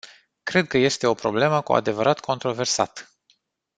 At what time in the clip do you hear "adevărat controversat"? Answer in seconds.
1.73-3.11